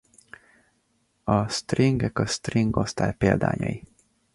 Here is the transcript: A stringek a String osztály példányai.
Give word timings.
A 1.23 1.47
stringek 1.47 2.19
a 2.19 2.25
String 2.25 2.75
osztály 2.77 3.15
példányai. 3.17 3.83